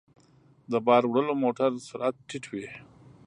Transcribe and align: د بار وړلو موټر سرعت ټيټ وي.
د 0.71 0.73
بار 0.85 1.03
وړلو 1.07 1.33
موټر 1.43 1.71
سرعت 1.87 2.15
ټيټ 2.27 2.45
وي. 2.51 2.67